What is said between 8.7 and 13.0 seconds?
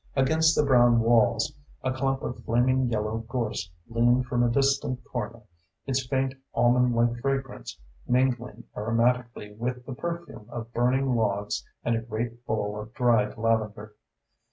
aromatically with the perfume of burning logs and a great bowl of